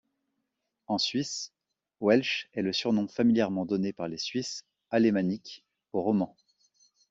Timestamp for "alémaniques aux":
4.89-6.01